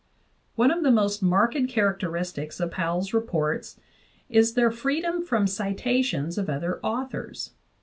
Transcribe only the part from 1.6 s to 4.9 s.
characteristics of Powell's reports is their